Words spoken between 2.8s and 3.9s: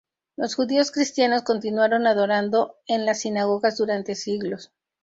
en las sinagogas